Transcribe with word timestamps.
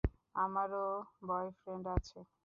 আমারও 0.35 0.85
বয়ফ্রেন্ড 1.27 1.85
আছে। 1.95 2.19